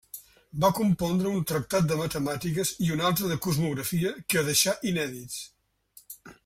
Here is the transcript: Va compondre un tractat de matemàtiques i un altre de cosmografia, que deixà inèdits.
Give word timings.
Va 0.61 0.69
compondre 0.77 1.33
un 1.39 1.43
tractat 1.51 1.91
de 1.91 1.97
matemàtiques 1.99 2.73
i 2.87 2.91
un 2.97 3.05
altre 3.11 3.31
de 3.33 3.39
cosmografia, 3.47 4.17
que 4.35 4.45
deixà 4.53 4.77
inèdits. 4.93 5.41